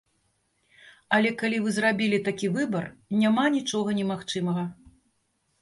Але 1.17 1.31
калі 1.41 1.57
вы 1.65 1.69
зрабілі 1.77 2.19
такі 2.29 2.47
выбар, 2.57 2.87
няма 3.25 3.45
нічога 3.57 3.89
немагчымага. 3.99 4.63